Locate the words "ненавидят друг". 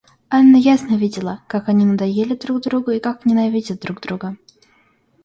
3.23-4.01